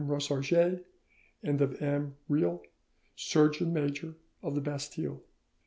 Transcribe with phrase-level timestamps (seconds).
[0.03, 0.79] Rosarges
[1.43, 2.15] and of M.
[2.27, 2.59] Reilh,
[3.15, 5.21] Surgeon Major of the Bastille.